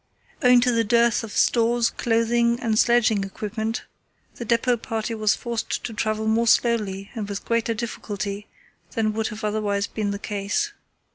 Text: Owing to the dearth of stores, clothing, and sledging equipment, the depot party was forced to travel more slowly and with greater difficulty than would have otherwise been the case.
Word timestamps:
Owing 0.41 0.61
to 0.61 0.71
the 0.71 0.83
dearth 0.83 1.23
of 1.23 1.31
stores, 1.31 1.91
clothing, 1.91 2.59
and 2.59 2.79
sledging 2.79 3.23
equipment, 3.23 3.83
the 4.37 4.45
depot 4.45 4.75
party 4.77 5.13
was 5.13 5.35
forced 5.35 5.83
to 5.83 5.93
travel 5.93 6.25
more 6.25 6.47
slowly 6.47 7.11
and 7.13 7.29
with 7.29 7.45
greater 7.45 7.75
difficulty 7.75 8.47
than 8.93 9.13
would 9.13 9.27
have 9.27 9.43
otherwise 9.43 9.85
been 9.85 10.09
the 10.09 10.17
case. 10.17 10.71